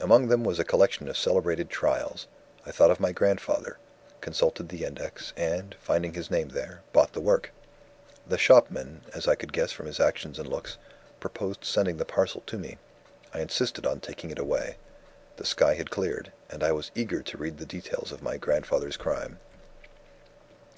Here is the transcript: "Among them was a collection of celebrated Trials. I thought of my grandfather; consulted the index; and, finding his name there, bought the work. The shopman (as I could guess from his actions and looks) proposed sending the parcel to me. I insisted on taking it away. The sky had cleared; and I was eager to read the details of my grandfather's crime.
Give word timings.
"Among 0.00 0.28
them 0.28 0.44
was 0.44 0.58
a 0.58 0.66
collection 0.66 1.08
of 1.08 1.16
celebrated 1.16 1.70
Trials. 1.70 2.26
I 2.66 2.70
thought 2.72 2.90
of 2.90 3.00
my 3.00 3.10
grandfather; 3.12 3.78
consulted 4.20 4.68
the 4.68 4.84
index; 4.84 5.32
and, 5.34 5.74
finding 5.80 6.12
his 6.12 6.30
name 6.30 6.50
there, 6.50 6.82
bought 6.92 7.14
the 7.14 7.22
work. 7.22 7.52
The 8.26 8.36
shopman 8.36 9.00
(as 9.14 9.26
I 9.26 9.34
could 9.34 9.50
guess 9.54 9.72
from 9.72 9.86
his 9.86 9.98
actions 9.98 10.38
and 10.38 10.46
looks) 10.46 10.76
proposed 11.20 11.64
sending 11.64 11.96
the 11.96 12.04
parcel 12.04 12.42
to 12.48 12.58
me. 12.58 12.76
I 13.32 13.40
insisted 13.40 13.86
on 13.86 14.00
taking 14.00 14.28
it 14.30 14.38
away. 14.38 14.76
The 15.38 15.46
sky 15.46 15.72
had 15.72 15.88
cleared; 15.90 16.32
and 16.50 16.62
I 16.62 16.72
was 16.72 16.90
eager 16.94 17.22
to 17.22 17.38
read 17.38 17.56
the 17.56 17.64
details 17.64 18.12
of 18.12 18.20
my 18.22 18.36
grandfather's 18.36 18.98
crime. 18.98 19.38